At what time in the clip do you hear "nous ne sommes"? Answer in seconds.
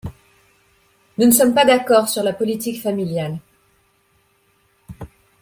1.19-1.53